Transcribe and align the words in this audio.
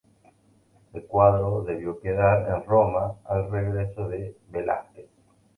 El 0.93 1.05
cuadro 1.05 1.61
debió 1.61 1.93
de 1.93 1.99
quedar 1.99 2.49
en 2.49 2.65
Roma 2.65 3.17
al 3.23 3.51
regreso 3.51 4.07
de 4.07 4.35
Velázquez. 4.49 5.05